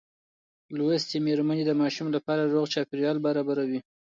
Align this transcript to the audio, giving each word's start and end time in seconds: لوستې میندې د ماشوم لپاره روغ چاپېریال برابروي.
لوستې 0.77 1.17
میندې 1.25 1.63
د 1.67 1.71
ماشوم 1.81 2.07
لپاره 2.15 2.51
روغ 2.53 2.65
چاپېریال 2.73 3.17
برابروي. 3.25 3.79